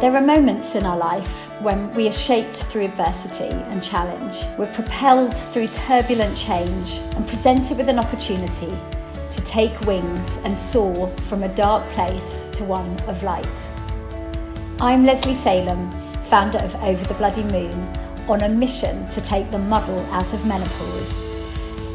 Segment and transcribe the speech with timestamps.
[0.00, 4.46] There are moments in our life when we are shaped through adversity and challenge.
[4.56, 8.74] We're propelled through turbulent change and presented with an opportunity
[9.28, 13.68] to take wings and soar from a dark place to one of light.
[14.80, 15.90] I'm Lesley Salem,
[16.22, 17.74] founder of Over the Bloody Moon,
[18.26, 21.20] on a mission to take the muddle out of menopause.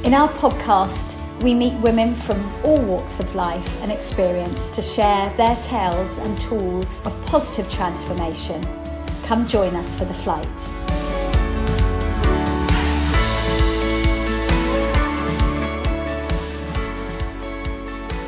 [0.05, 5.30] In our podcast, we meet women from all walks of life and experience to share
[5.38, 8.66] their tales and tools of positive transformation.
[9.23, 10.45] Come join us for the flight.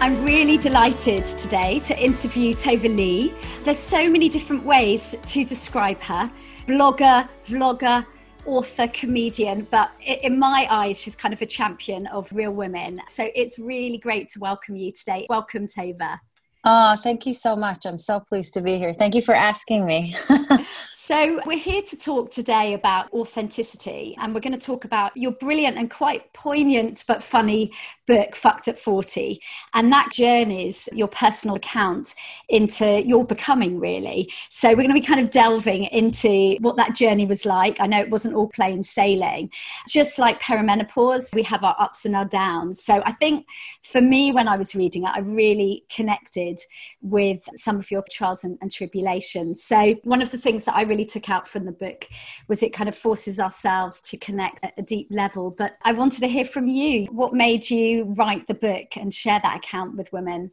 [0.01, 3.33] I'm really delighted today to interview Tova Leigh.
[3.63, 6.31] There's so many different ways to describe her
[6.67, 8.05] blogger, vlogger,
[8.47, 13.01] author, comedian, but in my eyes, she's kind of a champion of real women.
[13.07, 15.27] So it's really great to welcome you today.
[15.29, 16.19] Welcome, Tova.
[16.63, 17.85] Oh, thank you so much.
[17.85, 18.95] I'm so pleased to be here.
[18.97, 20.15] Thank you for asking me.
[21.07, 25.31] So, we're here to talk today about authenticity, and we're going to talk about your
[25.31, 27.71] brilliant and quite poignant but funny
[28.05, 29.41] book, Fucked at 40.
[29.73, 32.13] And that journeys your personal account
[32.49, 34.33] into your becoming, really.
[34.49, 37.79] So, we're going to be kind of delving into what that journey was like.
[37.79, 39.49] I know it wasn't all plain sailing.
[39.87, 42.83] Just like perimenopause, we have our ups and our downs.
[42.83, 43.45] So, I think
[43.81, 46.59] for me, when I was reading it, I really connected
[47.01, 49.63] with some of your trials and, and tribulations.
[49.63, 52.07] So, one of the things that I really really took out from the book
[52.47, 55.51] was it kind of forces ourselves to connect at a deep level.
[55.51, 57.05] But I wanted to hear from you.
[57.05, 60.51] What made you write the book and share that account with women?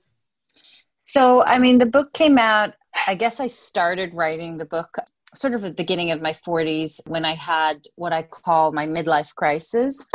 [1.02, 2.74] So, I mean, the book came out,
[3.06, 4.96] I guess I started writing the book
[5.34, 8.86] sort of at the beginning of my 40s when I had what I call my
[8.86, 10.08] midlife crisis.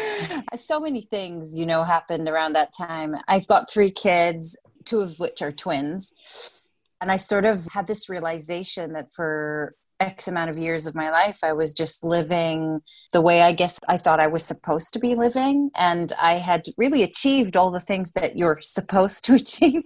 [0.54, 3.16] so many things, you know, happened around that time.
[3.28, 6.57] I've got three kids, two of which are twins
[7.00, 11.10] and I sort of had this realization that for X amount of years of my
[11.10, 12.80] life, I was just living
[13.12, 15.70] the way I guess I thought I was supposed to be living.
[15.76, 19.82] And I had really achieved all the things that you're supposed to achieve.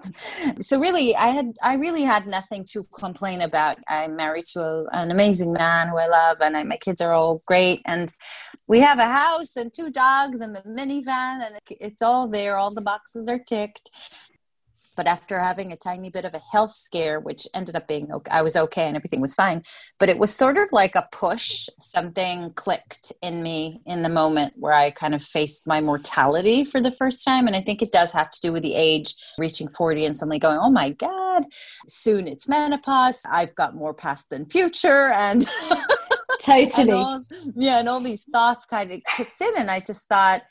[0.58, 3.78] so really, I had, I really had nothing to complain about.
[3.88, 7.12] I'm married to a, an amazing man who I love and I, my kids are
[7.12, 7.80] all great.
[7.86, 8.12] And
[8.66, 12.56] we have a house and two dogs and the minivan and it's all there.
[12.56, 13.90] All the boxes are ticked
[14.97, 18.30] but after having a tiny bit of a health scare which ended up being okay
[18.30, 19.62] i was okay and everything was fine
[19.98, 24.53] but it was sort of like a push something clicked in me in the moment
[24.56, 27.92] where i kind of faced my mortality for the first time and i think it
[27.92, 31.44] does have to do with the age reaching 40 and suddenly going oh my god
[31.86, 35.48] soon it's menopause i've got more past than future and
[36.42, 36.82] totally.
[36.82, 37.24] and all,
[37.54, 40.42] yeah and all these thoughts kind of kicked in and i just thought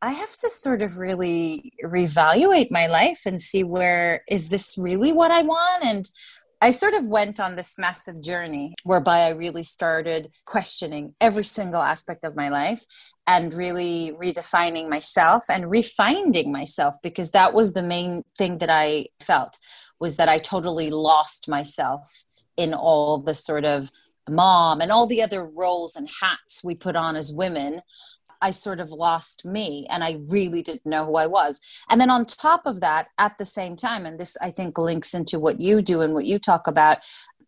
[0.00, 5.12] I have to sort of really reevaluate my life and see where is this really
[5.12, 5.84] what I want?
[5.84, 6.08] And
[6.60, 11.82] I sort of went on this massive journey whereby I really started questioning every single
[11.82, 12.84] aspect of my life
[13.26, 19.06] and really redefining myself and refinding myself because that was the main thing that I
[19.20, 19.58] felt
[20.00, 22.24] was that I totally lost myself
[22.56, 23.90] in all the sort of
[24.28, 27.82] mom and all the other roles and hats we put on as women
[28.40, 31.60] I sort of lost me and I really didn't know who I was.
[31.90, 35.14] And then on top of that, at the same time, and this I think links
[35.14, 36.98] into what you do and what you talk about,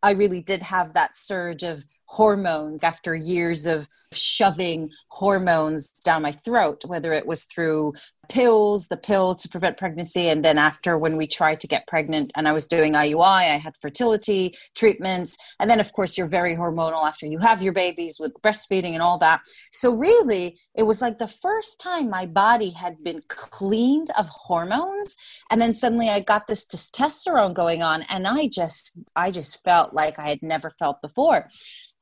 [0.03, 6.32] I really did have that surge of hormones after years of shoving hormones down my
[6.32, 7.93] throat, whether it was through
[8.28, 10.28] pills, the pill to prevent pregnancy.
[10.28, 13.59] And then after when we tried to get pregnant and I was doing IUI, I
[13.59, 15.37] had fertility treatments.
[15.60, 19.03] And then, of course, you're very hormonal after you have your babies with breastfeeding and
[19.03, 19.43] all that.
[19.70, 25.17] So, really, it was like the first time my body had been cleaned of hormones.
[25.50, 28.02] And then suddenly I got this testosterone going on.
[28.08, 31.46] And I just, I just felt like I had never felt before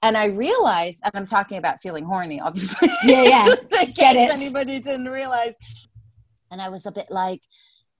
[0.03, 2.89] and I realized, and I'm talking about feeling horny, obviously.
[3.05, 3.45] Yeah, yeah.
[3.45, 5.55] Just in case anybody didn't realize.
[6.50, 7.43] And I was a bit like,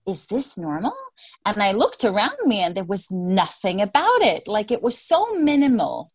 [0.07, 0.95] is this normal?
[1.45, 4.49] And I looked around me and there was nothing about it.
[4.49, 6.09] Like it was so minimal.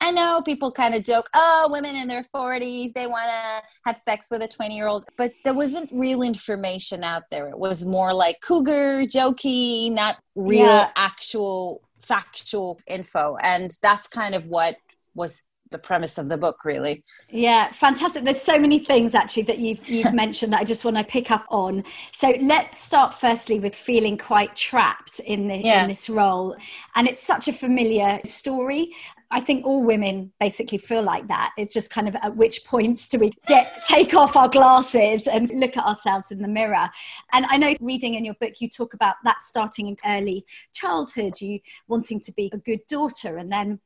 [0.00, 3.96] I know people kind of joke, oh, women in their 40s, they want to have
[3.96, 5.04] sex with a 20 year old.
[5.16, 7.48] But there wasn't real information out there.
[7.48, 10.90] It was more like cougar, jokey, not real, yeah.
[10.96, 13.36] actual, factual info.
[13.42, 14.76] And that's kind of what
[15.16, 19.58] was the premise of the book really yeah fantastic there's so many things actually that
[19.58, 21.82] you've you've mentioned that i just want to pick up on
[22.12, 25.82] so let's start firstly with feeling quite trapped in, the, yeah.
[25.82, 26.56] in this role
[26.94, 28.92] and it's such a familiar story
[29.28, 31.52] I think all women basically feel like that.
[31.58, 35.50] It's just kind of at which points do we get take off our glasses and
[35.50, 36.88] look at ourselves in the mirror.
[37.32, 41.40] And I know reading in your book you talk about that starting in early childhood,
[41.40, 41.58] you
[41.88, 43.80] wanting to be a good daughter and then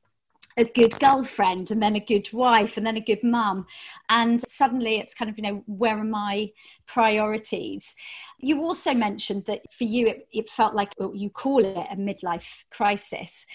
[0.56, 3.66] a good girlfriend and then a good wife and then a good mum
[4.08, 6.50] and suddenly it's kind of you know where are my
[6.86, 7.94] priorities
[8.38, 11.96] you also mentioned that for you it, it felt like well, you call it a
[11.96, 13.46] midlife crisis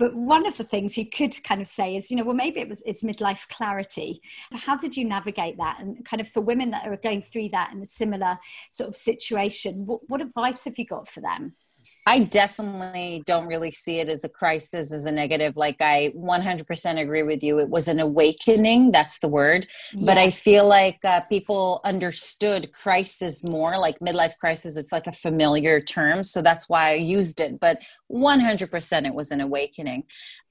[0.00, 2.58] but one of the things you could kind of say is, you know, well, maybe
[2.58, 4.22] it was it's midlife clarity.
[4.50, 5.76] How did you navigate that?
[5.78, 8.38] And kind of for women that are going through that in a similar
[8.70, 11.54] sort of situation, what, what advice have you got for them?
[12.06, 15.56] I definitely don't really see it as a crisis, as a negative.
[15.56, 17.58] Like, I 100% agree with you.
[17.58, 18.90] It was an awakening.
[18.90, 19.66] That's the word.
[19.92, 20.04] Yes.
[20.04, 24.76] But I feel like uh, people understood crisis more, like midlife crisis.
[24.76, 26.24] It's like a familiar term.
[26.24, 27.60] So that's why I used it.
[27.60, 30.04] But 100% it was an awakening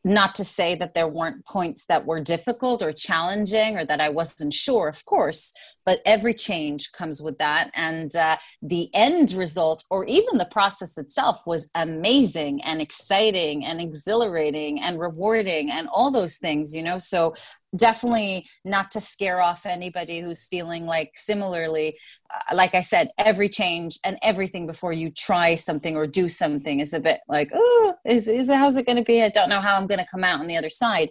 [0.04, 4.10] not to say that there weren't points that were difficult or challenging or that I
[4.10, 5.54] wasn't sure, of course,
[5.86, 7.72] but every change comes with that.
[7.75, 13.81] And uh, the end result, or even the process itself, was amazing and exciting and
[13.81, 16.98] exhilarating and rewarding and all those things, you know.
[16.98, 17.34] So
[17.75, 21.98] definitely not to scare off anybody who's feeling like similarly
[22.33, 26.80] uh, like i said every change and everything before you try something or do something
[26.80, 29.21] is a bit like oh is, is how's it going to be?
[29.24, 31.10] I don't know how i'm going to come out on the other side.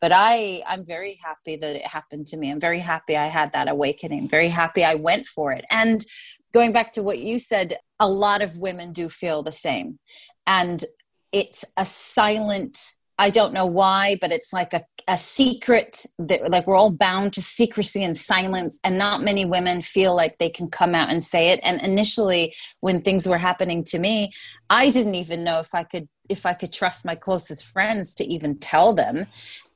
[0.00, 2.50] But i i'm very happy that it happened to me.
[2.50, 4.28] I'm very happy i had that awakening.
[4.28, 5.64] Very happy i went for it.
[5.70, 6.04] And
[6.52, 9.98] going back to what you said a lot of women do feel the same.
[10.46, 10.82] And
[11.32, 12.78] it's a silent
[13.20, 17.34] I don't know why, but it's like a, a secret that like we're all bound
[17.34, 18.80] to secrecy and silence.
[18.82, 21.60] And not many women feel like they can come out and say it.
[21.62, 24.32] And initially, when things were happening to me,
[24.70, 28.24] I didn't even know if I could if I could trust my closest friends to
[28.24, 29.26] even tell them.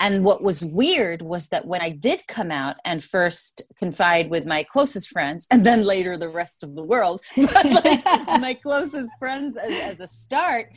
[0.00, 4.46] And what was weird was that when I did come out and first confide with
[4.46, 8.04] my closest friends, and then later the rest of the world, like
[8.40, 10.68] my closest friends as, as a start,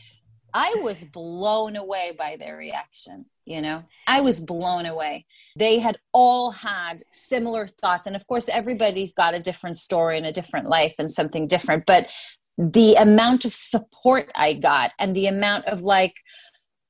[0.54, 3.26] I was blown away by their reaction.
[3.46, 5.26] You know, I was blown away.
[5.56, 8.06] They had all had similar thoughts.
[8.06, 11.86] And of course, everybody's got a different story and a different life and something different.
[11.86, 12.14] But
[12.58, 16.16] the amount of support I got and the amount of like,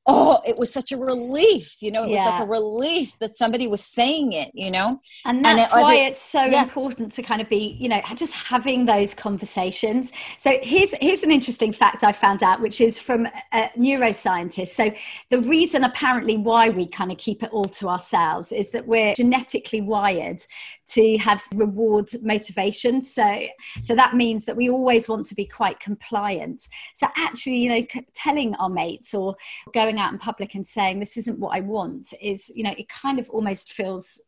[0.07, 1.75] oh, it was such a relief.
[1.81, 2.23] You know, it yeah.
[2.23, 4.99] was like a relief that somebody was saying it, you know?
[5.25, 6.63] And that's and it, why it's so yeah.
[6.63, 10.13] important to kind of be, you know, just having those conversations.
[10.37, 14.69] So here's, here's an interesting fact I found out, which is from a neuroscientist.
[14.69, 14.93] So
[15.29, 19.13] the reason apparently why we kind of keep it all to ourselves is that we're
[19.13, 20.39] genetically wired
[20.87, 23.01] to have reward motivation.
[23.01, 23.47] So,
[23.81, 26.69] so that means that we always want to be quite compliant.
[26.93, 29.35] So actually, you know, telling our mates or
[29.73, 32.73] going going out in public and saying this isn't what I want is, you know,
[32.77, 34.21] it kind of almost feels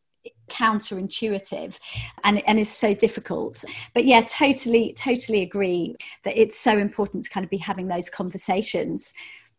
[0.50, 1.78] counterintuitive
[2.24, 3.64] and, and is so difficult.
[3.94, 8.10] But yeah totally totally agree that it's so important to kind of be having those
[8.10, 9.14] conversations.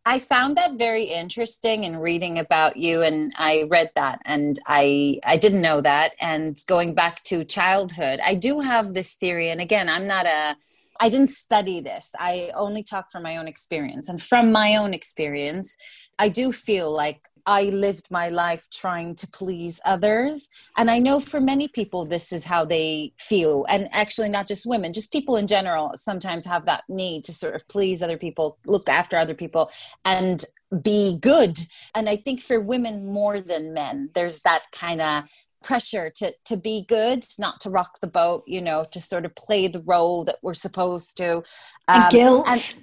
[0.05, 5.19] I found that very interesting in reading about you and I read that and I
[5.23, 6.11] I didn't know that.
[6.19, 10.55] And going back to childhood I do have this theory and again I'm not a
[11.01, 12.11] I didn't study this.
[12.19, 14.07] I only talk from my own experience.
[14.07, 15.75] And from my own experience,
[16.19, 20.47] I do feel like I lived my life trying to please others.
[20.77, 23.65] And I know for many people, this is how they feel.
[23.67, 27.55] And actually, not just women, just people in general sometimes have that need to sort
[27.55, 29.71] of please other people, look after other people,
[30.05, 30.45] and
[30.83, 31.57] be good.
[31.95, 35.23] And I think for women more than men, there's that kind of
[35.63, 39.35] pressure to to be good not to rock the boat you know to sort of
[39.35, 41.43] play the role that we're supposed to um,
[41.87, 42.47] and guilt.
[42.47, 42.75] and,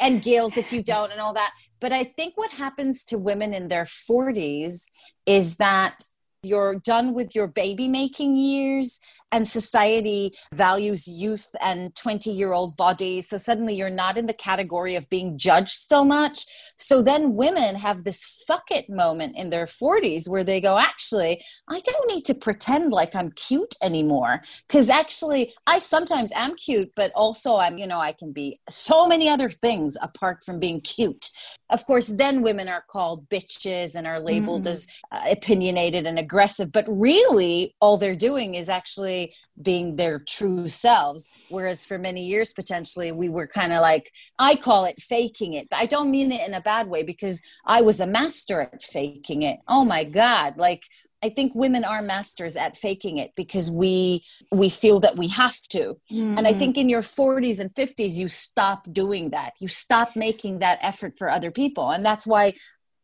[0.00, 1.52] and guilt if you don't and all that.
[1.80, 4.86] But i think what happens to women in their 40s
[5.26, 6.04] is that
[6.46, 9.00] you're done with your baby making years
[9.32, 13.28] and society values youth and 20 year old bodies.
[13.28, 16.46] So suddenly you're not in the category of being judged so much.
[16.78, 21.42] So then women have this fuck it moment in their 40s where they go actually
[21.68, 24.42] i don't need to pretend like i'm cute anymore.
[24.68, 29.08] Because actually i sometimes am cute but also i'm you know i can be so
[29.08, 31.30] many other things apart from being cute.
[31.70, 34.70] Of course then women are called bitches and are labeled mm.
[34.70, 36.35] as uh, opinionated and aggressive
[36.72, 41.30] but really all they're doing is actually being their true selves.
[41.48, 45.68] Whereas for many years, potentially, we were kind of like, I call it faking it,
[45.70, 48.82] but I don't mean it in a bad way because I was a master at
[48.82, 49.58] faking it.
[49.68, 50.56] Oh my God.
[50.56, 50.84] Like,
[51.22, 55.60] I think women are masters at faking it because we we feel that we have
[55.70, 55.96] to.
[56.12, 56.38] Mm-hmm.
[56.38, 56.58] And I mm-hmm.
[56.58, 59.54] think in your 40s and 50s you stop doing that.
[59.58, 61.90] You stop making that effort for other people.
[61.90, 62.52] And that's why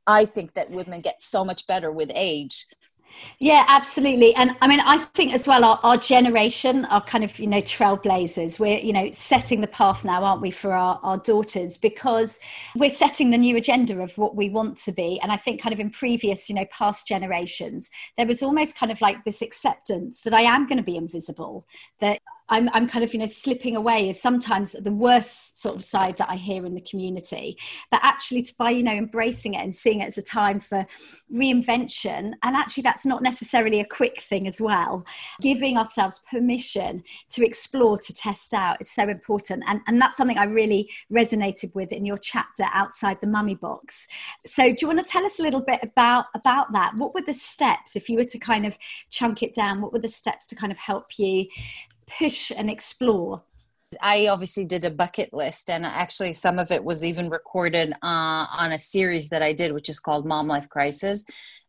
[0.06, 2.66] I think that women get so much better with age
[3.38, 4.34] yeah, absolutely.
[4.34, 7.60] And I mean, I think as well, our, our, generation are kind of, you know,
[7.62, 8.58] trailblazers.
[8.58, 12.38] We're, you know, setting the path now, aren't we, for our, our daughters, because
[12.76, 15.18] we're setting the new agenda of what we want to be.
[15.22, 18.92] And I think kind of in previous, you know, past generations, there was almost kind
[18.92, 21.66] of like this acceptance that I am going to be invisible,
[22.00, 22.20] that
[22.52, 26.16] I'm, I'm kind of, you know, slipping away is sometimes the worst sort of side
[26.18, 27.56] that I hear in the community.
[27.90, 30.86] But actually, to by, you know, embracing it and seeing it as a time for
[31.32, 35.06] reinvention, and actually, that's not necessarily a quick thing as well.
[35.40, 39.64] Giving ourselves permission to explore, to test out is so important.
[39.66, 44.06] And, and that's something I really resonated with in your chapter outside the mummy box.
[44.44, 46.96] So, do you want to tell us a little bit about, about that?
[46.96, 48.76] What were the steps, if you were to kind of
[49.08, 51.46] chunk it down, what were the steps to kind of help you
[52.18, 53.42] push and explore?
[54.00, 58.46] I obviously did a bucket list, and actually, some of it was even recorded uh,
[58.50, 61.24] on a series that I did, which is called Mom Life Crisis.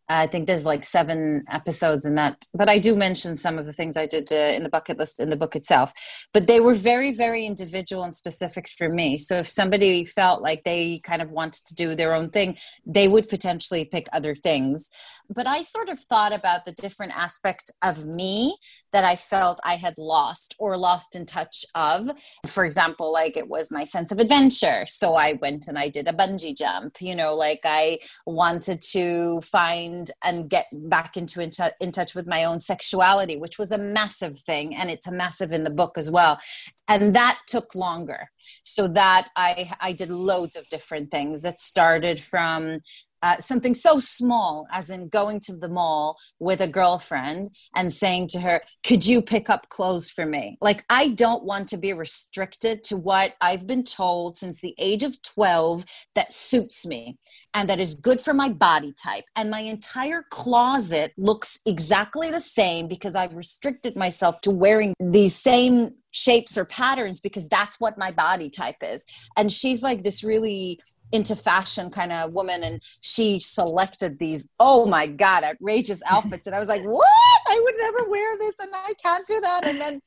[0.10, 3.72] I think there's like seven episodes in that, but I do mention some of the
[3.72, 5.94] things I did uh, in the bucket list in the book itself.
[6.34, 9.18] But they were very, very individual and specific for me.
[9.18, 13.08] So if somebody felt like they kind of wanted to do their own thing, they
[13.08, 14.90] would potentially pick other things.
[15.30, 18.58] But I sort of thought about the different aspects of me
[18.92, 22.12] that I felt I had lost or lost in touch of.
[22.46, 24.86] For example, like it was my sense of adventure.
[24.86, 29.42] So I went and I did a bungee jump, you know, like I wanted to
[29.42, 33.58] find find and get back into in, t- in touch with my own sexuality, which
[33.58, 34.76] was a massive thing.
[34.76, 36.40] And it's a massive in the book as well.
[36.88, 38.30] And that took longer.
[38.64, 41.46] So that I, I did loads of different things.
[41.46, 42.80] It started from
[43.24, 48.28] uh, something so small as in going to the mall with a girlfriend and saying
[48.28, 50.58] to her, Could you pick up clothes for me?
[50.62, 55.04] Like, I don't want to be restricted to what I've been told since the age
[55.04, 57.18] of 12 that suits me
[57.54, 59.24] and that is good for my body type.
[59.36, 65.36] And my entire closet looks exactly the same because I've restricted myself to wearing these
[65.36, 69.06] same shapes or patterns because that's what my body type is.
[69.38, 70.80] And she's like this really
[71.14, 76.48] into fashion kind of woman and she selected these oh my god outrageous outfits.
[76.48, 77.08] And i was like what?
[77.48, 79.62] I would never wear this and i can't do that.
[79.66, 80.02] And then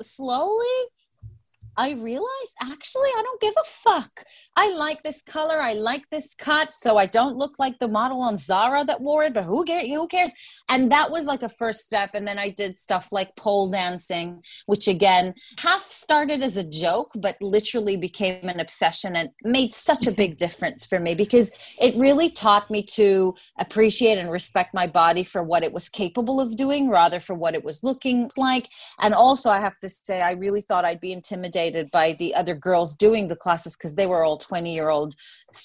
[0.00, 0.66] slowly
[1.76, 4.24] I realized actually I don't give a fuck.
[4.56, 5.60] I like this color.
[5.60, 6.70] I like this cut.
[6.70, 9.88] So I don't look like the model on Zara that wore it, but who cares?
[9.88, 10.32] Who cares?
[10.70, 12.10] And that was like a first step.
[12.14, 17.10] And then I did stuff like pole dancing, which again, half started as a joke,
[17.16, 21.50] but literally became an obsession and made such a big difference for me because
[21.80, 26.40] it really taught me to appreciate and respect my body for what it was capable
[26.40, 28.68] of doing rather for what it was looking like.
[29.00, 32.34] And also, I have to say, I really thought I'd be intimidated intimidated by the
[32.34, 35.14] other girls doing the classes because they were all 20 year old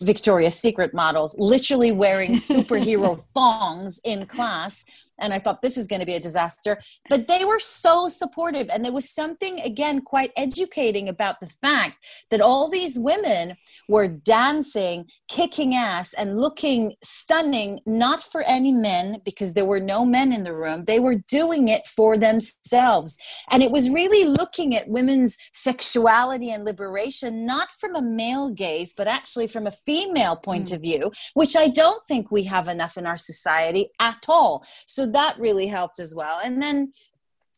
[0.02, 4.84] Victoria's Secret models, literally wearing superhero thongs in class
[5.22, 6.80] and I thought this is going to be a disaster.
[7.10, 8.70] But they were so supportive.
[8.70, 13.56] And there was something, again, quite educating about the fact that all these women
[13.88, 20.06] were dancing, kicking ass, and looking stunning, not for any men, because there were no
[20.06, 20.84] men in the room.
[20.84, 23.18] They were doing it for themselves.
[23.52, 28.94] And it was really looking at women's sexuality and liberation, not from a male gaze,
[28.94, 30.76] but actually from a female point mm.
[30.76, 34.66] of view, which I don't think we have enough in our society at all.
[34.86, 36.40] So that really helped as well.
[36.44, 36.92] And then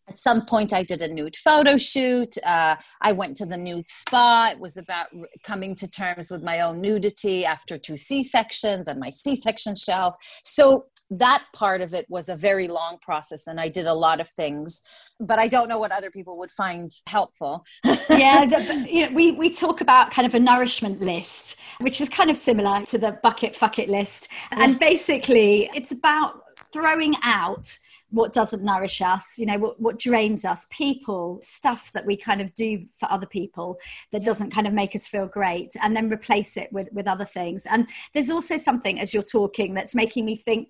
[0.08, 2.36] at some point i did a nude photo shoot.
[2.46, 4.50] Uh, i went to the nude spa.
[4.52, 5.08] It was about
[5.44, 10.16] coming to terms with my own nudity after two c-sections and my c-section shelf.
[10.44, 14.22] So that part of it was a very long process and i did a lot
[14.22, 14.82] of things
[15.20, 17.66] but i don't know what other people would find helpful.
[18.10, 22.08] Yeah the, you know, we, we talk about kind of a nourishment list which is
[22.08, 27.78] kind of similar to the bucket fuck it list and basically it's about throwing out
[28.10, 32.42] what doesn't nourish us you know what, what drains us people stuff that we kind
[32.42, 33.80] of do for other people
[34.12, 37.26] that doesn't kind of make us feel great and then replace it with with other
[37.26, 37.66] things.
[37.66, 40.70] And there's also something as you're talking that's making me think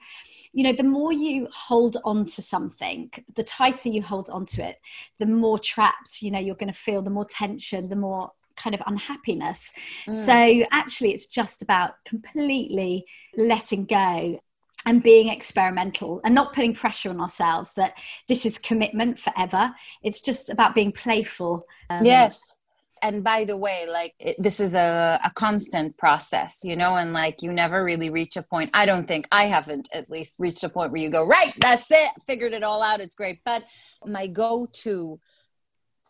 [0.54, 4.62] you know the more you hold on to something the tighter you hold on to
[4.66, 4.80] it
[5.18, 8.76] the more trapped you know you're going to feel the more tension the more kind
[8.76, 9.74] of unhappiness.
[10.08, 10.14] Mm.
[10.14, 13.06] so actually it's just about completely
[13.38, 14.42] letting go
[14.86, 17.98] and being experimental and not putting pressure on ourselves that
[18.28, 19.74] this is commitment forever.
[20.02, 21.64] It's just about being playful.
[21.90, 22.56] Um, yes.
[23.02, 27.14] and by the way like it, this is a, a constant process you know and
[27.14, 30.64] like you never really reach a point i don't think i haven't at least reached
[30.64, 33.64] a point where you go right that's it figured it all out it's great but
[34.06, 35.20] my go-to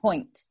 [0.02, 0.42] point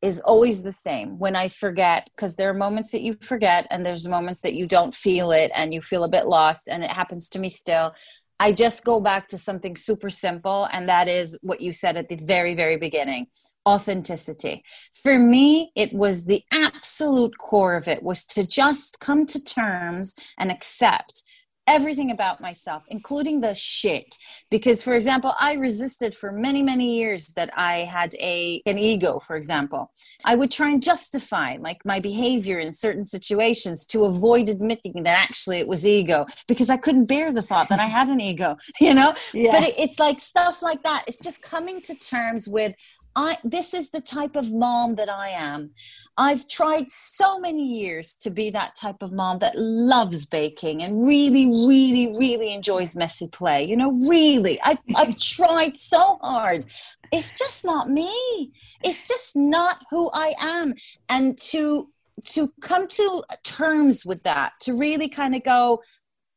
[0.00, 3.84] is always the same when i forget because there are moments that you forget and
[3.84, 6.90] there's moments that you don't feel it and you feel a bit lost and it
[6.90, 7.94] happens to me still
[8.40, 12.08] I just go back to something super simple, and that is what you said at
[12.08, 13.26] the very, very beginning
[13.68, 14.64] authenticity.
[15.02, 20.14] For me, it was the absolute core of it was to just come to terms
[20.38, 21.22] and accept
[21.68, 24.16] everything about myself, including the shit.
[24.50, 29.20] Because, for example, I resisted for many, many years that I had a an ego.
[29.20, 29.92] For example,
[30.24, 35.18] I would try and justify like my behavior in certain situations to avoid admitting that
[35.18, 38.56] actually it was ego because I couldn't bear the thought that I had an ego.
[38.80, 39.50] You know, yeah.
[39.50, 41.04] but it, it's like stuff like that.
[41.08, 42.74] It's just coming to terms with
[43.18, 45.70] I this is the type of mom that I am.
[46.16, 51.04] I've tried so many years to be that type of mom that loves baking and
[51.04, 53.64] really, really, really enjoys messy play.
[53.64, 54.60] You know, really.
[54.62, 56.64] I've I've tried so hard.
[57.10, 58.52] It's just not me.
[58.84, 60.74] It's just not who I am.
[61.08, 61.90] And to
[62.26, 65.82] to come to terms with that, to really kind of go,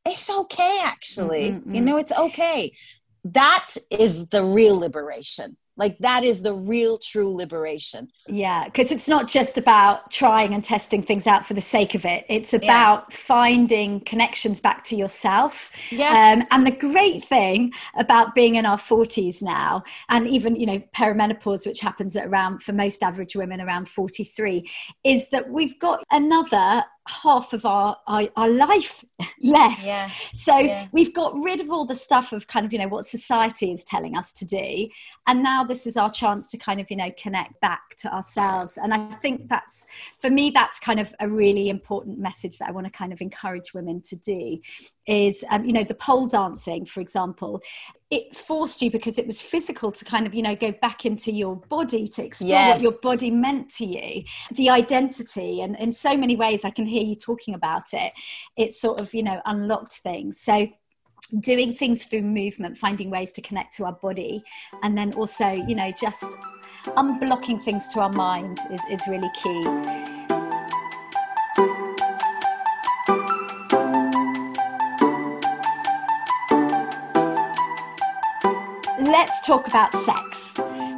[0.04, 1.52] it's okay actually.
[1.52, 1.76] Mm-hmm.
[1.76, 2.74] You know, it's okay.
[3.24, 9.08] That is the real liberation like that is the real true liberation yeah because it's
[9.08, 13.06] not just about trying and testing things out for the sake of it it's about
[13.10, 13.16] yeah.
[13.16, 16.36] finding connections back to yourself yeah.
[16.36, 20.80] Um, and the great thing about being in our 40s now and even you know
[20.96, 24.70] perimenopause which happens at around for most average women around 43
[25.04, 29.04] is that we've got another half of our our, our life
[29.42, 30.10] left yeah.
[30.34, 30.88] so yeah.
[30.92, 33.84] we've got rid of all the stuff of kind of you know what society is
[33.84, 34.88] telling us to do
[35.26, 38.78] and now this is our chance to kind of you know connect back to ourselves
[38.78, 39.88] and i think that's
[40.20, 43.20] for me that's kind of a really important message that i want to kind of
[43.20, 44.60] encourage women to do
[45.08, 47.62] is um, you know the pole dancing for example
[48.12, 51.32] it forced you because it was physical to kind of you know go back into
[51.32, 52.74] your body to explore yes.
[52.74, 54.24] what your body meant to you.
[54.52, 58.12] The identity and in so many ways i can hear you talking about it.
[58.58, 60.40] It sort of you know unlocked things.
[60.40, 60.68] So
[61.40, 64.44] doing things through movement finding ways to connect to our body
[64.84, 66.36] and then also you know just
[66.88, 70.21] unblocking things to our mind is, is really key
[79.22, 80.52] let's talk about sex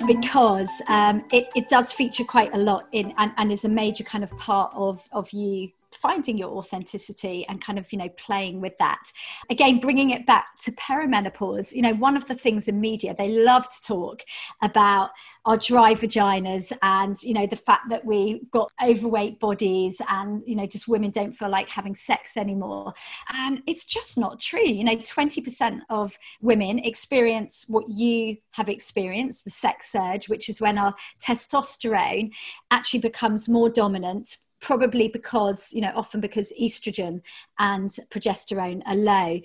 [0.07, 4.05] because um, it, it, does feature quite a lot in and, and is a major
[4.05, 5.69] kind of part of, of you
[6.03, 9.11] finding your authenticity and kind of you know playing with that.
[9.49, 13.29] Again bringing it back to perimenopause you know one of the things in media they
[13.29, 14.23] love to talk
[14.61, 15.11] about
[15.45, 20.55] our dry vaginas and you know the fact that we've got overweight bodies and you
[20.55, 22.93] know just women don't feel like having sex anymore.
[23.33, 24.67] And it's just not true.
[24.67, 30.59] You know 20% of women experience what you have experienced the sex surge which is
[30.59, 32.31] when our testosterone
[32.71, 37.21] actually becomes more dominant probably because you know often because estrogen
[37.59, 39.41] and progesterone are low.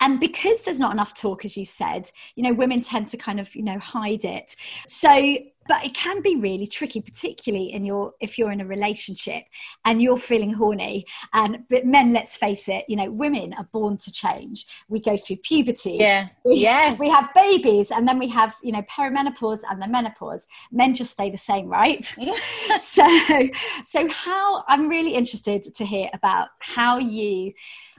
[0.00, 3.38] And because there's not enough talk as you said you know women tend to kind
[3.40, 4.56] of you know hide it.
[4.86, 9.44] So but it can be really tricky particularly in your if you're in a relationship
[9.84, 13.96] and you're feeling horny and but men let's face it you know women are born
[13.96, 16.98] to change we go through puberty yeah we, yes.
[16.98, 21.12] we have babies and then we have you know perimenopause and then menopause men just
[21.12, 22.32] stay the same right yeah.
[22.80, 23.48] so
[23.84, 27.52] so how i'm really interested to hear about how you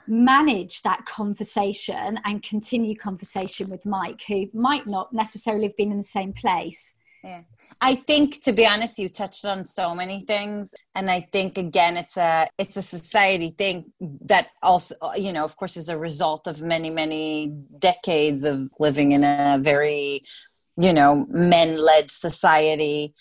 [0.07, 5.97] manage that conversation and continue conversation with Mike, who might not necessarily have been in
[5.97, 6.93] the same place.
[7.23, 7.41] Yeah.
[7.79, 10.73] I think to be honest, you touched on so many things.
[10.93, 13.93] And I think again it's a it's a society thing
[14.25, 17.47] that also you know, of course, is a result of many, many
[17.79, 20.23] decades of living in a very,
[20.77, 23.13] you know, men led society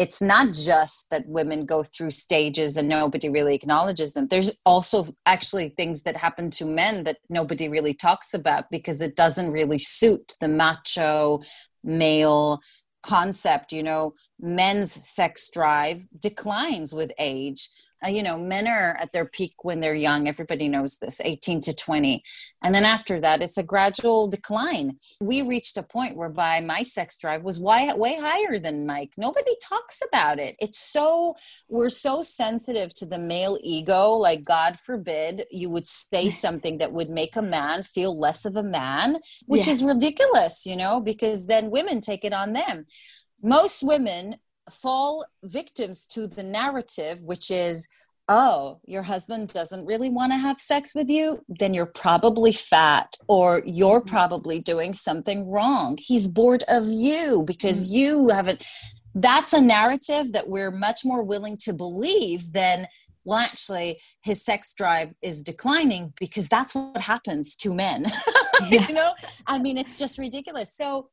[0.00, 4.28] it's not just that women go through stages and nobody really acknowledges them.
[4.28, 9.14] There's also actually things that happen to men that nobody really talks about because it
[9.14, 11.42] doesn't really suit the macho
[11.84, 12.62] male
[13.02, 13.72] concept.
[13.72, 17.68] You know, men's sex drive declines with age
[18.04, 20.28] Uh, you know men are at their peak when they're young.
[20.28, 22.22] Everybody knows this 18 to 20
[22.62, 24.98] and then after that it's a gradual decline.
[25.20, 29.12] We reached a point whereby my sex drive was way, way higher than mike.
[29.16, 30.56] Nobody talks about it.
[30.60, 31.34] It's so
[31.68, 34.10] we're so sensitive to the male ego.
[34.10, 38.56] Like god forbid you would say something that would make a man feel less of
[38.56, 39.72] a man which yeah.
[39.72, 42.84] is ridiculous you know because then women take it on them.
[43.42, 44.36] Most women
[44.70, 47.88] fall victims to the narrative, which is,
[48.28, 53.14] oh, your husband doesn't really want to have sex with you, then you're probably fat
[53.28, 54.08] or you're mm-hmm.
[54.08, 55.98] probably doing something wrong.
[56.00, 57.94] He's bored of you because mm-hmm.
[57.94, 58.66] you haven't.
[59.14, 62.86] That's a narrative that we're much more willing to believe than
[63.24, 68.06] well actually his sex drive is declining because that's what happens to men
[68.70, 68.88] yeah.
[68.88, 69.12] you know
[69.46, 71.08] i mean it's just ridiculous so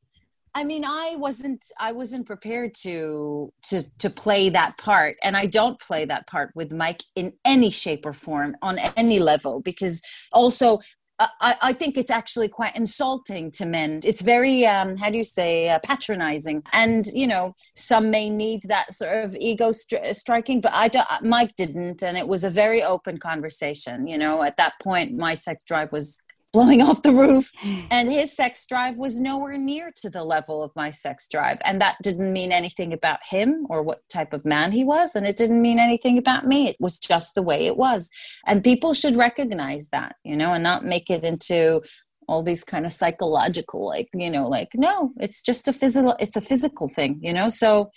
[0.58, 5.46] I mean, I wasn't I wasn't prepared to to to play that part, and I
[5.46, 10.02] don't play that part with Mike in any shape or form on any level because
[10.34, 10.80] also
[11.20, 14.02] I, I, think it's actually quite insulting to men.
[14.04, 16.62] It's very, um, how do you say, uh, patronizing.
[16.74, 21.08] And, you know, some may need that sort of ego stri- striking, but I don't,
[21.24, 22.04] Mike didn't.
[22.04, 24.06] And it was a very open conversation.
[24.06, 26.22] You know, at that point, my sex drive was
[26.58, 27.52] blowing off the roof.
[27.64, 27.88] Mm.
[27.92, 31.60] And his sex drive was nowhere near to the level of my sex drive.
[31.64, 35.14] And that didn't mean anything about him or what type of man he was.
[35.14, 36.68] And it didn't mean anything about me.
[36.68, 38.10] It was just the way it was.
[38.48, 41.82] And people should recognize that you know and not make it into
[42.28, 46.36] all these kind of psychological like you know like no it's just a physical it's
[46.36, 47.50] a physical thing you know?
[47.50, 47.92] So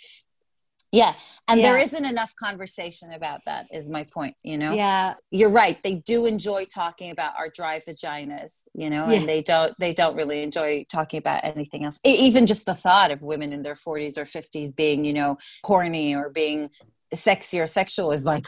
[0.92, 1.14] yeah.
[1.48, 1.68] And yeah.
[1.68, 4.72] there isn't enough conversation about that, is my point, you know?
[4.72, 5.14] Yeah.
[5.30, 5.80] You're right.
[5.82, 9.18] They do enjoy talking about our dry vaginas, you know, yeah.
[9.18, 12.00] and they don't they don't really enjoy talking about anything else.
[12.04, 16.14] Even just the thought of women in their 40s or 50s being, you know, horny
[16.14, 16.70] or being
[17.12, 18.46] sexy or sexual is like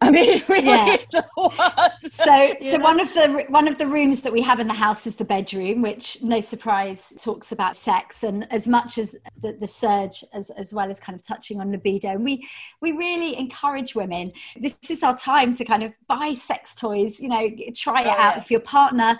[0.02, 0.96] I mean, really yeah.
[2.00, 2.82] so, so know?
[2.82, 5.26] one of the one of the rooms that we have in the house is the
[5.26, 10.48] bedroom, which, no surprise, talks about sex and as much as the, the surge, as
[10.50, 12.08] as well as kind of touching on libido.
[12.08, 12.48] And we
[12.80, 14.32] we really encourage women.
[14.56, 17.20] This is our time to kind of buy sex toys.
[17.20, 18.44] You know, try it oh, out yes.
[18.44, 19.18] if your partner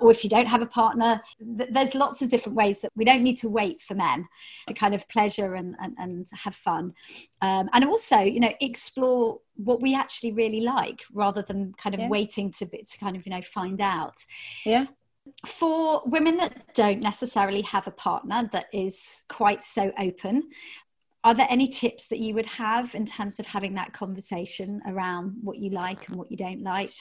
[0.00, 1.20] or if you don't have a partner.
[1.40, 4.28] There's lots of different ways that we don't need to wait for men
[4.66, 6.94] to kind of pleasure and and, and have fun,
[7.42, 12.00] um, and also you know explore what we actually really like rather than kind of
[12.00, 12.08] yeah.
[12.08, 14.24] waiting to, to kind of you know find out
[14.64, 14.86] yeah
[15.46, 20.42] for women that don't necessarily have a partner that is quite so open
[21.24, 25.36] are there any tips that you would have in terms of having that conversation around
[25.42, 26.92] what you like and what you don't like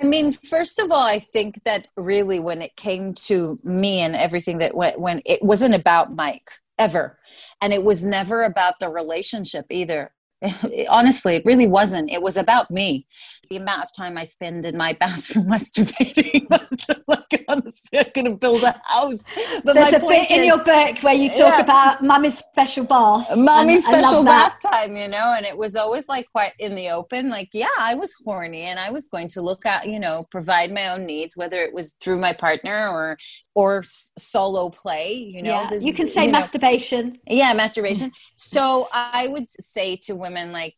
[0.00, 4.14] I mean, first of all, I think that really when it came to me and
[4.14, 6.42] everything that went, when it wasn't about Mike
[6.78, 7.18] ever.
[7.60, 10.12] And it was never about the relationship either.
[10.90, 12.10] honestly, it really wasn't.
[12.10, 13.06] It was about me.
[13.48, 18.26] The amount of time I spend in my bathroom masturbating was like, honestly, I'm going
[18.26, 19.22] to build a house.
[19.64, 21.60] But There's a bit in your book where you talk yeah.
[21.60, 23.28] about mummy's special bath.
[23.36, 27.28] Mummy's special bath time, you know, and it was always like quite in the open.
[27.30, 30.72] Like, yeah, I was horny and I was going to look at, you know, provide
[30.72, 33.16] my own needs, whether it was through my partner or
[33.54, 33.84] or
[34.18, 35.66] solo play, you know.
[35.70, 35.78] Yeah.
[35.80, 37.10] You can say you masturbation.
[37.10, 37.36] Know.
[37.36, 38.12] Yeah, masturbation.
[38.36, 40.74] so I would say to women like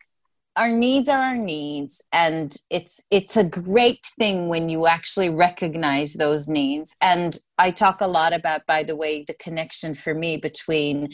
[0.57, 6.15] our needs are our needs and it's it's a great thing when you actually recognize
[6.15, 6.97] those needs.
[7.01, 11.09] And i talk a lot about by the way the connection for me between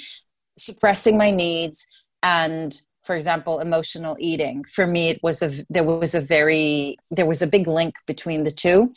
[0.59, 1.87] suppressing my needs
[2.23, 4.65] and for example emotional eating.
[4.65, 8.45] For me it was a there was a very there was a big link between
[8.45, 8.93] the two.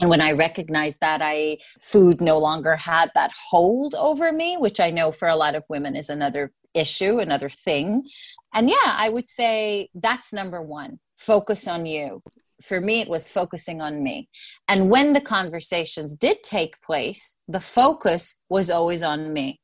[0.00, 1.58] And when i recognized that i
[1.92, 5.64] food no longer had that hold over me which i know for a lot of
[5.68, 8.06] women is another issue, another thing.
[8.54, 12.22] And yeah, I would say that's number one focus on you.
[12.62, 14.28] For me, it was focusing on me.
[14.68, 19.60] And when the conversations did take place, the focus was always on me.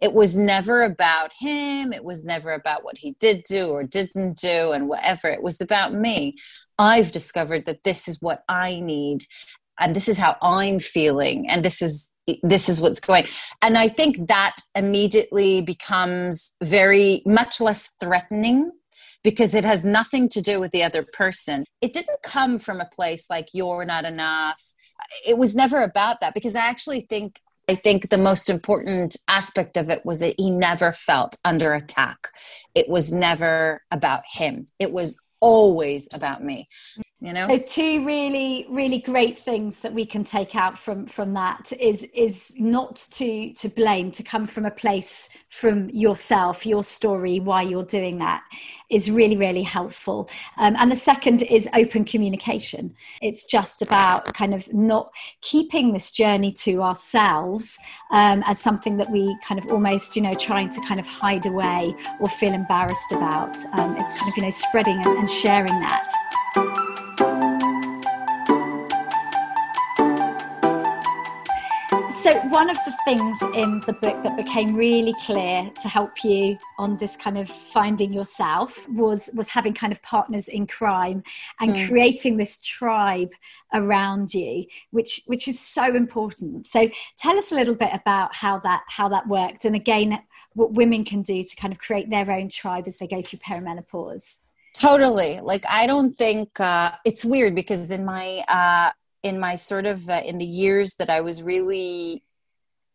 [0.00, 1.92] It was never about him.
[1.92, 5.28] It was never about what he did do or didn't do and whatever.
[5.28, 6.36] It was about me.
[6.78, 9.24] I've discovered that this is what I need
[9.78, 12.09] and this is how I'm feeling and this is
[12.42, 13.26] this is what's going
[13.62, 18.70] and i think that immediately becomes very much less threatening
[19.22, 22.86] because it has nothing to do with the other person it didn't come from a
[22.86, 24.62] place like you're not enough
[25.26, 29.76] it was never about that because i actually think I think the most important aspect
[29.76, 32.26] of it was that he never felt under attack.
[32.74, 34.64] It was never about him.
[34.80, 36.66] It was always about me
[37.20, 37.46] you know?
[37.48, 42.04] So two really really great things that we can take out from from that is
[42.14, 47.62] is not to to blame to come from a place from yourself your story why
[47.62, 48.42] you're doing that
[48.88, 50.30] is really really helpful.
[50.56, 52.94] Um, and the second is open communication.
[53.20, 57.78] It's just about kind of not keeping this journey to ourselves
[58.10, 61.44] um, as something that we kind of almost you know trying to kind of hide
[61.44, 63.54] away or feel embarrassed about.
[63.78, 66.89] Um, it's kind of you know spreading and, and sharing that
[72.20, 76.58] So, one of the things in the book that became really clear to help you
[76.76, 81.22] on this kind of finding yourself was was having kind of partners in crime
[81.60, 81.88] and mm.
[81.88, 83.30] creating this tribe
[83.72, 86.66] around you, which which is so important.
[86.66, 90.20] So, tell us a little bit about how that how that worked, and again,
[90.52, 93.38] what women can do to kind of create their own tribe as they go through
[93.38, 94.40] perimenopause.
[94.74, 95.40] Totally.
[95.40, 98.90] Like I don't think uh, it's weird because in my uh,
[99.22, 102.22] in my sort of uh, in the years that I was really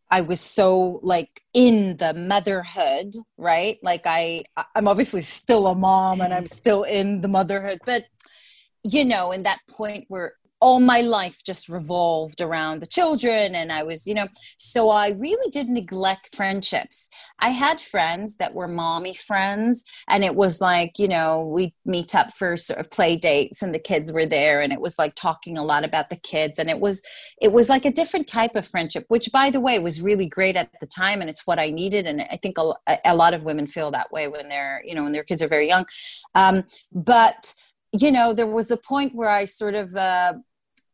[0.09, 3.77] I was so like in the motherhood, right?
[3.81, 4.43] Like I
[4.75, 8.05] I'm obviously still a mom and I'm still in the motherhood, but
[8.83, 10.33] you know, in that point where
[10.65, 15.10] all my life just revolved around the children and i was you know so i
[15.10, 17.10] really did neglect friendships.
[17.39, 22.15] I had friends that were mommy friends and it was like you know we'd meet
[22.15, 25.15] up for sort of play dates and the kids were there and it was like
[25.15, 27.04] talking a lot about the kids and it was
[27.41, 30.56] it was like a different type of friendship which by the way was really great
[30.56, 33.43] at the time and it's what i needed and i think a, a lot of
[33.43, 35.86] women feel that way when they're you know when their kids are very young.
[36.34, 37.54] Um, but
[37.91, 40.34] you know there was a point where i sort of uh,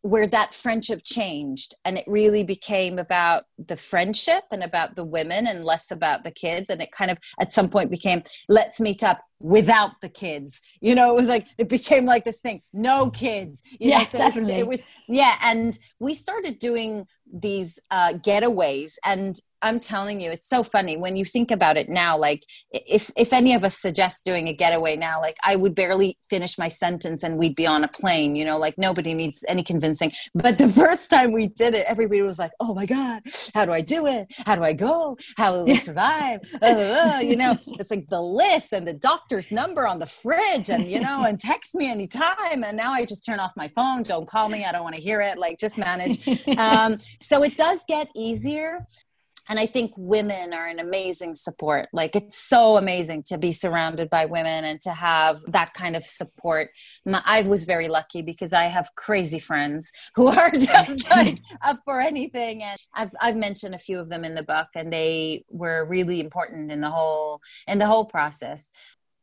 [0.01, 5.45] where that friendship changed and it really became about the friendship and about the women
[5.45, 9.03] and less about the kids and it kind of at some point became let's meet
[9.03, 13.09] up without the kids you know it was like it became like this thing no
[13.09, 14.55] kids you yes, know so definitely.
[14.55, 20.49] it was yeah and we started doing these uh, getaways and i'm telling you it's
[20.49, 24.23] so funny when you think about it now like if if any of us suggest
[24.23, 27.83] doing a getaway now like i would barely finish my sentence and we'd be on
[27.83, 30.11] a plane you know like nobody needs any convincing.
[30.33, 33.21] But the first time we did it everybody was like oh my god
[33.53, 34.27] how do i do it?
[34.45, 35.17] How do i go?
[35.37, 36.39] How will we survive?
[36.61, 40.69] Uh, uh, you know it's like the list and the doctor's number on the fridge
[40.69, 42.63] and you know and text me anytime.
[42.63, 45.01] And now i just turn off my phone don't call me i don't want to
[45.01, 46.19] hear it like just manage.
[46.61, 48.85] Um, so it does get easier
[49.49, 51.87] and i think women are an amazing support.
[51.93, 56.05] Like it's so amazing to be surrounded by women and to have that kind of
[56.05, 56.69] support.
[57.05, 61.79] My, i was very lucky because i have crazy friends who are just like up
[61.85, 62.63] for anything.
[62.63, 66.19] And I've, I've mentioned a few of them in the book and they were really
[66.19, 68.69] important in the whole in the whole process.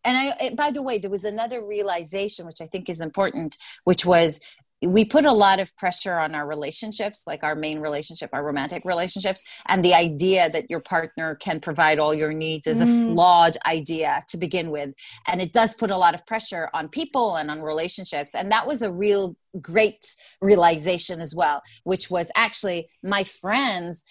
[0.05, 4.07] And I, by the way, there was another realization which I think is important, which
[4.07, 4.41] was
[4.83, 8.85] we put a lot of pressure on our relationships like our main relationship our romantic
[8.85, 12.85] relationships and the idea that your partner can provide all your needs is mm.
[12.85, 14.91] a flawed idea to begin with
[15.27, 18.67] and it does put a lot of pressure on people and on relationships and that
[18.67, 24.05] was a real great realization as well which was actually my friends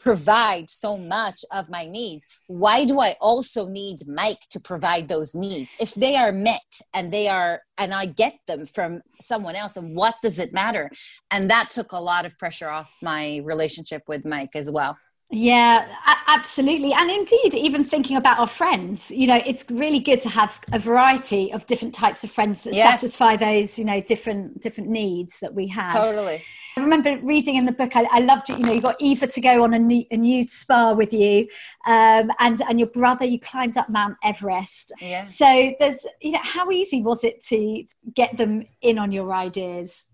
[0.00, 2.26] provide so much of my needs.
[2.46, 5.76] Why do i also need mike to provide those needs?
[5.78, 9.94] If they are met and they are and i get them from someone else and
[9.94, 10.90] what does it matter?
[11.30, 14.96] And that took a lot of pressure off my relationship with mike as well
[15.30, 15.86] yeah,
[16.26, 16.92] absolutely.
[16.92, 20.78] And indeed, even thinking about our friends, you know, it's really good to have a
[20.78, 23.00] variety of different types of friends that yes.
[23.00, 25.92] satisfy those, you know, different different needs that we have.
[25.92, 26.42] Totally.
[26.76, 28.58] I remember reading in the book, I, I loved it.
[28.58, 31.48] You know, you got Eva to go on a, new, a nude spa with you,
[31.86, 34.92] um, and and your brother, you climbed up Mount Everest.
[35.00, 35.24] Yeah.
[35.26, 40.06] So there's, you know, how easy was it to get them in on your ideas?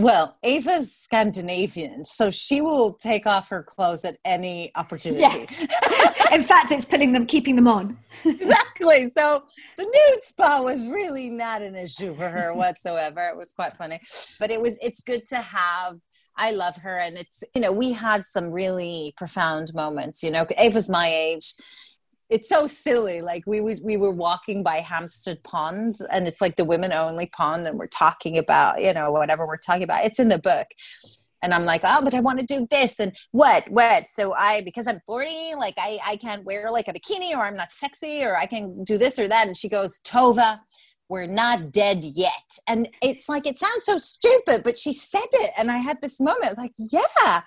[0.00, 5.46] Well, Ava's Scandinavian, so she will take off her clothes at any opportunity.
[5.50, 6.12] Yeah.
[6.32, 7.98] In fact, it's putting them, keeping them on.
[8.24, 9.10] exactly.
[9.14, 9.44] So
[9.76, 13.28] the nude spa was really not an issue for her whatsoever.
[13.28, 14.00] It was quite funny,
[14.38, 14.78] but it was.
[14.80, 15.98] It's good to have.
[16.34, 20.22] I love her, and it's you know we had some really profound moments.
[20.22, 21.52] You know, Ava's my age
[22.30, 23.20] it's so silly.
[23.20, 27.26] Like we would, we were walking by Hampstead Pond, and it's like the women only
[27.26, 30.04] pond, and we're talking about you know whatever we're talking about.
[30.04, 30.68] It's in the book,
[31.42, 34.06] and I'm like, oh, but I want to do this and what, what.
[34.06, 37.56] So I, because I'm 40, like I, I can't wear like a bikini, or I'm
[37.56, 39.46] not sexy, or I can do this or that.
[39.46, 40.60] And she goes, Tova,
[41.08, 42.58] we're not dead yet.
[42.68, 46.20] And it's like it sounds so stupid, but she said it, and I had this
[46.20, 46.46] moment.
[46.46, 47.42] I was like, yeah,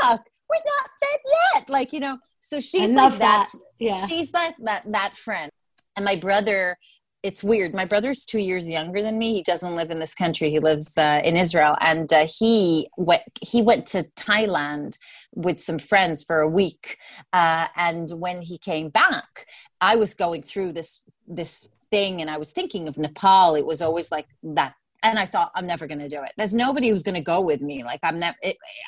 [0.00, 1.20] fuck we're not dead
[1.54, 1.70] yet.
[1.70, 3.48] Like, you know, so she's like that.
[3.52, 3.60] that.
[3.78, 3.96] Yeah.
[3.96, 5.50] She's that, that, that friend.
[5.96, 6.76] And my brother,
[7.22, 7.74] it's weird.
[7.74, 9.34] My brother's two years younger than me.
[9.34, 10.50] He doesn't live in this country.
[10.50, 13.22] He lives uh, in Israel, and uh, he went.
[13.40, 14.98] He went to Thailand
[15.34, 16.98] with some friends for a week.
[17.32, 19.46] Uh, and when he came back,
[19.80, 23.54] I was going through this this thing, and I was thinking of Nepal.
[23.54, 26.32] It was always like that and I thought I'm never going to do it.
[26.36, 27.84] There's nobody who's going to go with me.
[27.84, 28.36] Like I'm never.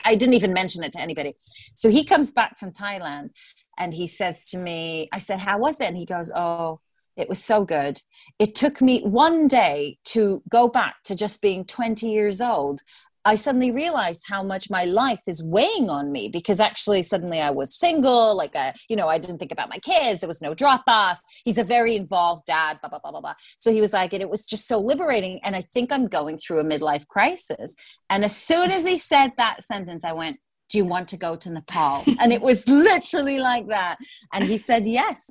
[0.04, 1.34] I didn't even mention it to anybody.
[1.74, 3.30] So he comes back from Thailand,
[3.78, 6.80] and he says to me, "I said, how was it?" And he goes, "Oh."
[7.16, 8.00] It was so good.
[8.40, 12.80] It took me one day to go back to just being 20 years old
[13.24, 17.50] I suddenly realized how much my life is weighing on me because actually suddenly I
[17.50, 20.20] was single, like a, uh, you know, I didn't think about my kids.
[20.20, 21.20] There was no drop off.
[21.44, 23.34] He's a very involved dad, blah, blah, blah, blah, blah.
[23.58, 25.40] So he was like, and it was just so liberating.
[25.42, 27.74] And I think I'm going through a midlife crisis.
[28.10, 31.36] And as soon as he said that sentence, I went, do you want to go
[31.36, 32.04] to Nepal?
[32.20, 33.96] and it was literally like that.
[34.32, 35.30] And he said, yes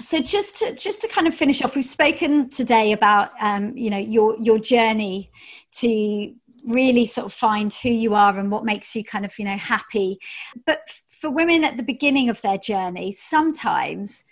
[0.00, 3.90] so just to just to kind of finish off we've spoken today about um, you
[3.90, 5.30] know your your journey
[5.72, 6.34] to
[6.66, 9.56] really sort of find who you are and what makes you kind of you know
[9.56, 10.18] happy
[10.66, 14.24] but for women at the beginning of their journey sometimes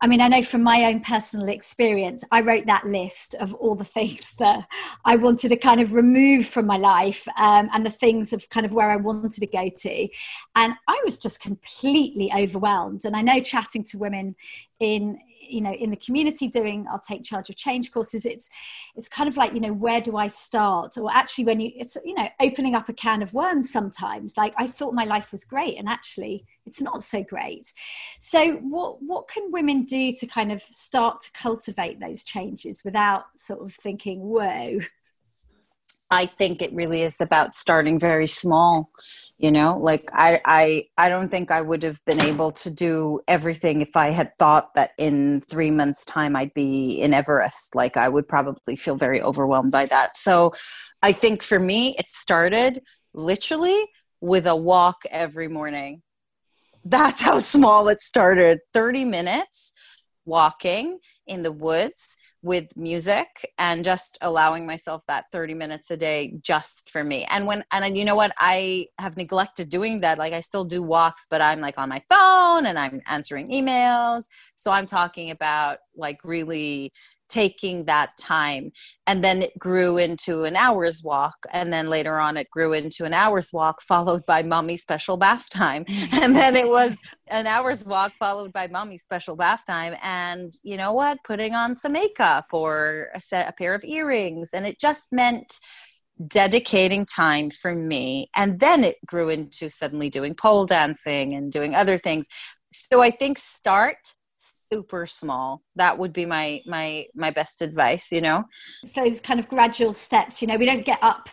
[0.00, 3.74] I mean, I know from my own personal experience, I wrote that list of all
[3.74, 4.68] the things that
[5.04, 8.64] I wanted to kind of remove from my life um, and the things of kind
[8.64, 10.08] of where I wanted to go to.
[10.54, 13.04] And I was just completely overwhelmed.
[13.04, 14.36] And I know chatting to women
[14.78, 18.48] in you know in the community doing i'll take charge of change courses it's
[18.94, 20.96] it's kind of like you know where do i start?
[20.96, 24.36] Or actually when you it's you know opening up a can of worms sometimes.
[24.36, 27.72] Like i thought my life was great and actually it's not so great.
[28.18, 33.24] So what what can women do to kind of start to cultivate those changes without
[33.36, 34.80] sort of thinking whoa
[36.10, 38.90] I think it really is about starting very small.
[39.36, 43.20] You know, like I, I, I don't think I would have been able to do
[43.28, 47.74] everything if I had thought that in three months' time I'd be in Everest.
[47.74, 50.16] Like I would probably feel very overwhelmed by that.
[50.16, 50.52] So,
[51.02, 52.82] I think for me, it started
[53.14, 53.84] literally
[54.20, 56.02] with a walk every morning.
[56.84, 58.60] That's how small it started.
[58.72, 59.72] Thirty minutes
[60.24, 66.34] walking in the woods with music and just allowing myself that 30 minutes a day
[66.40, 67.26] just for me.
[67.30, 68.32] And when and you know what?
[68.38, 70.18] I have neglected doing that.
[70.18, 74.24] Like i still do walks but i'm like on my phone and i'm answering emails.
[74.54, 76.92] So i'm talking about like really
[77.28, 78.72] taking that time.
[79.06, 81.36] And then it grew into an hour's walk.
[81.52, 85.48] And then later on it grew into an hour's walk followed by mommy special bath
[85.50, 85.84] time.
[86.20, 86.96] And then it was
[87.28, 89.94] an hour's walk followed by mommy special bath time.
[90.02, 91.18] And you know what?
[91.24, 94.50] Putting on some makeup or a set a pair of earrings.
[94.52, 95.60] And it just meant
[96.26, 98.28] dedicating time for me.
[98.34, 102.26] And then it grew into suddenly doing pole dancing and doing other things.
[102.70, 104.14] So i think start
[104.72, 105.62] super small.
[105.76, 108.44] That would be my my my best advice you know?
[108.84, 111.28] So those kind of gradual steps you know we don't get up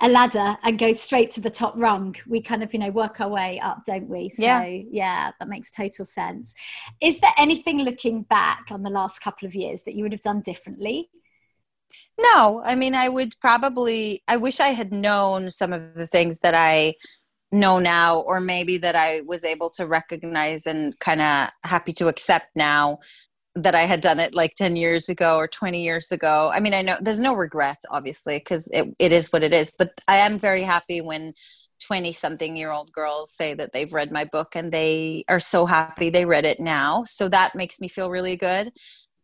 [0.00, 2.16] a ladder and go straight to the top rung.
[2.26, 4.28] We kind of you know work our way up don't we?
[4.28, 6.54] So yeah, yeah that makes total sense.
[7.00, 10.22] Is there anything looking back on the last couple of years that you would have
[10.22, 11.10] done differently?
[12.18, 12.62] No.
[12.64, 16.54] I mean i would probably i wish i had known some of the things that
[16.54, 16.94] i
[17.52, 22.08] know now or maybe that i was able to recognize and kind of happy to
[22.08, 22.98] accept now
[23.54, 26.50] that i had done it like 10 years ago or 20 years ago.
[26.52, 29.72] I mean i know there's no regrets obviously because it, it is what it is
[29.78, 31.34] but i am very happy when
[31.80, 35.66] 20 something year old girls say that they've read my book and they are so
[35.66, 37.04] happy they read it now.
[37.04, 38.72] So that makes me feel really good.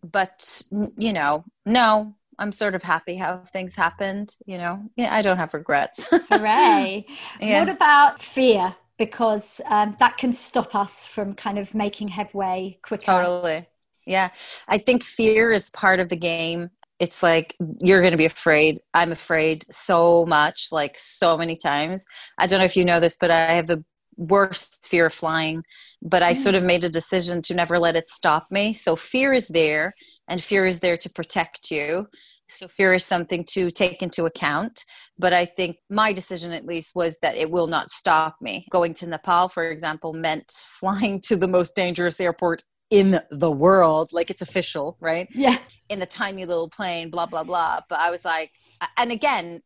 [0.02, 0.62] But
[0.96, 4.35] you know no I'm sort of happy how things happened.
[4.46, 6.05] You know, yeah, I don't have regrets.
[6.11, 7.07] Hooray!
[7.40, 7.61] yeah.
[7.61, 8.74] What about fear?
[8.98, 13.05] Because um, that can stop us from kind of making headway quicker.
[13.05, 13.68] Totally.
[14.07, 14.31] Yeah,
[14.66, 16.70] I think fear is part of the game.
[16.98, 18.81] It's like you're going to be afraid.
[18.92, 22.05] I'm afraid so much, like so many times.
[22.38, 23.85] I don't know if you know this, but I have the
[24.16, 25.62] worst fear of flying
[26.02, 26.66] but i sort of mm.
[26.66, 29.94] made a decision to never let it stop me so fear is there
[30.28, 32.07] and fear is there to protect you
[32.53, 34.85] so fear is something to take into account
[35.19, 38.67] but i think my decision at least was that it will not stop me.
[38.71, 44.11] Going to nepal for example meant flying to the most dangerous airport in the world
[44.12, 45.29] like it's official right?
[45.35, 45.59] Yeah.
[45.88, 47.81] In a tiny little plane blah blah blah.
[47.88, 48.51] But i was like
[48.97, 49.62] and again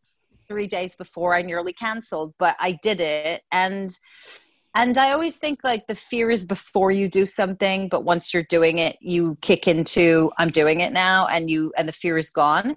[0.48, 3.42] three days before i nearly canceled but i did it.
[3.50, 3.90] And
[4.76, 8.42] and I always think like the fear is before you do something, but once you're
[8.42, 12.28] doing it, you kick into I'm doing it now and you and the fear is
[12.28, 12.76] gone.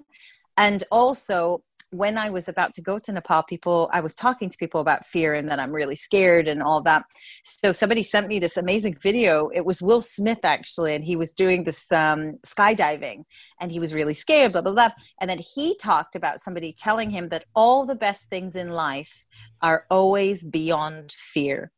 [0.55, 4.57] And also when I was about to go to Nepal, people I was talking to
[4.57, 7.03] people about fear and that I'm really scared and all that.
[7.43, 9.49] So somebody sent me this amazing video.
[9.49, 13.25] It was Will Smith actually, and he was doing this um, skydiving,
[13.59, 14.53] and he was really scared.
[14.53, 14.89] Blah blah blah.
[15.19, 19.25] And then he talked about somebody telling him that all the best things in life
[19.61, 21.73] are always beyond fear.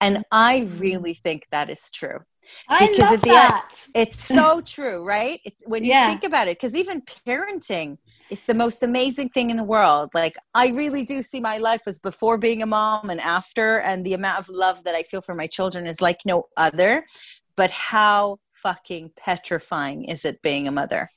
[0.00, 0.80] And I mm.
[0.80, 2.18] really think that is true.
[2.68, 3.68] I because love the that.
[3.72, 5.40] End, it's so true, right?
[5.44, 6.06] It's when you yeah.
[6.08, 7.98] think about it, because even parenting
[8.30, 10.10] is the most amazing thing in the world.
[10.14, 14.04] Like I really do see my life as before being a mom and after, and
[14.04, 17.06] the amount of love that I feel for my children is like no other.
[17.56, 21.10] But how fucking petrifying is it being a mother?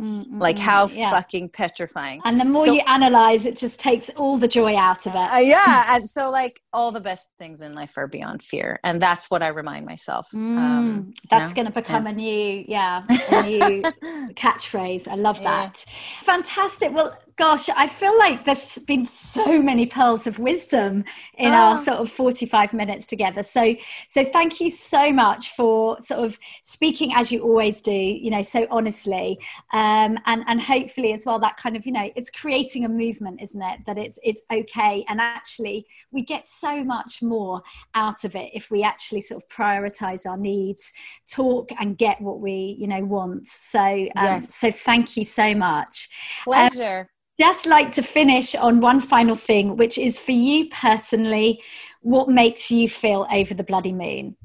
[0.00, 1.10] Mm-mm, like how yeah.
[1.10, 2.20] fucking petrifying.
[2.24, 5.18] And the more so, you analyze, it just takes all the joy out of it.
[5.18, 9.00] Uh, yeah, and so like all the best things in life are beyond fear, and
[9.00, 10.26] that's what I remind myself.
[10.34, 12.10] Mm, um, that's going to become yeah.
[12.10, 13.82] a new, yeah, a new
[14.34, 15.06] catchphrase.
[15.06, 15.84] I love that.
[15.86, 15.94] Yeah.
[16.22, 16.92] Fantastic.
[16.92, 21.04] Well, gosh, I feel like there's been so many pearls of wisdom
[21.34, 21.56] in oh.
[21.56, 23.42] our sort of 45 minutes together.
[23.42, 23.74] So,
[24.08, 28.42] so thank you so much for sort of speaking as you always do, you know,
[28.42, 29.38] so honestly,
[29.72, 33.40] um, and and hopefully as well that kind of, you know, it's creating a movement,
[33.42, 33.80] isn't it?
[33.86, 37.62] That it's it's okay, and actually we get so much more
[37.94, 40.92] out of it if we actually sort of prioritize our needs,
[41.28, 43.48] talk, and get what we, you know, want.
[43.48, 44.54] So, um, yes.
[44.54, 46.08] so thank you so much.
[46.44, 47.00] Pleasure.
[47.00, 47.06] Um,
[47.40, 51.62] just like to finish on one final thing, which is for you personally,
[52.00, 54.36] what makes you feel over the bloody moon?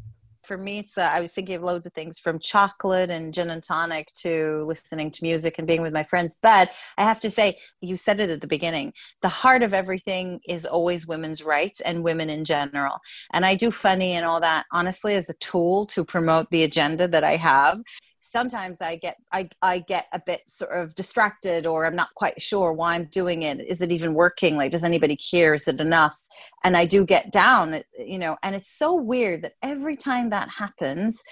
[0.44, 3.52] For me, it's uh, I was thinking of loads of things from chocolate and gin
[3.52, 6.38] and tonic to listening to music and being with my friends.
[6.42, 8.94] But I have to say, you said it at the beginning.
[9.22, 12.98] The heart of everything is always women's rights and women in general.
[13.32, 17.08] And I do funny and all that honestly as a tool to promote the agenda
[17.10, 17.82] that I have
[18.30, 22.42] sometimes I get I, I get a bit sort of distracted or I'm not quite
[22.42, 23.60] sure why I'm doing it.
[23.60, 24.58] Is it even working?
[24.58, 25.54] Like does anybody care?
[25.54, 26.18] Is it enough?
[26.64, 30.50] And I do get down, you know, and it's so weird that every time that
[30.50, 31.24] happens,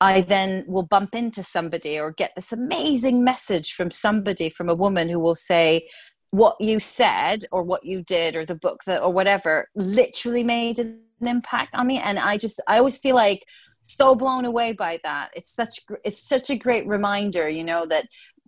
[0.00, 4.74] I then will bump into somebody or get this amazing message from somebody, from a
[4.74, 5.86] woman who will say,
[6.32, 10.78] what you said or what you did or the book that or whatever literally made
[10.78, 11.98] an impact on me.
[11.98, 13.44] And I just, I always feel like
[13.82, 18.06] so blown away by that it's such it's such a great reminder you know that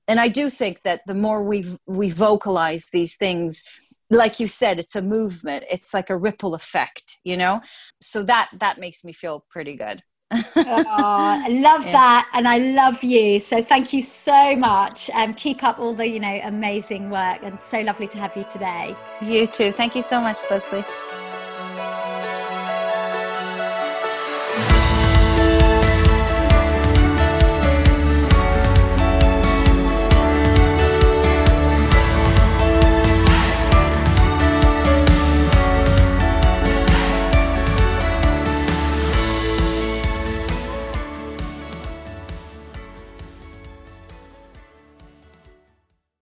[0.09, 3.63] and i do think that the more we we vocalize these things
[4.11, 7.61] like you said it's a movement it's like a ripple effect you know
[8.01, 11.93] so that that makes me feel pretty good oh, I love yeah.
[11.93, 13.39] that, and I love you.
[13.39, 15.11] So thank you so much.
[15.11, 18.45] Um, keep up all the you know amazing work, and so lovely to have you
[18.45, 18.95] today.
[19.21, 19.73] You too.
[19.73, 20.85] Thank you so much, Lesley.